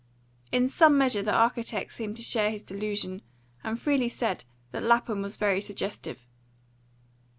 In 0.51 0.67
some 0.67 0.97
measure 0.97 1.21
the 1.21 1.31
architect 1.31 1.93
seemed 1.93 2.17
to 2.17 2.23
share 2.23 2.49
his 2.49 2.63
delusion, 2.63 3.21
and 3.63 3.79
freely 3.79 4.09
said 4.09 4.45
that 4.71 4.81
Lapham 4.81 5.21
was 5.21 5.35
very 5.35 5.61
suggestive. 5.61 6.25